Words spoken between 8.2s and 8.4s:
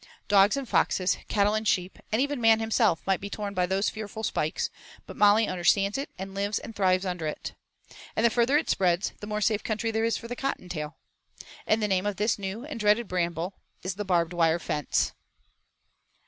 the